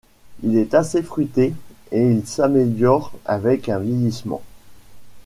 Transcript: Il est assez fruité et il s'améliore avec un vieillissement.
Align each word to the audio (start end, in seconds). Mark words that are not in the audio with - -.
Il 0.41 0.57
est 0.57 0.73
assez 0.73 1.03
fruité 1.03 1.53
et 1.91 2.01
il 2.11 2.25
s'améliore 2.25 3.11
avec 3.27 3.69
un 3.69 3.77
vieillissement. 3.77 4.41